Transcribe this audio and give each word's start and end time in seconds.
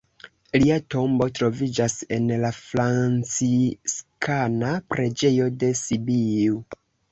Lia 0.61 0.77
tombo 0.93 1.27
troviĝas 1.39 1.95
en 2.17 2.25
la 2.45 2.51
Franciskana 2.61 4.75
preĝejo 4.95 5.51
de 5.67 5.71
Sibiu. 5.85 6.61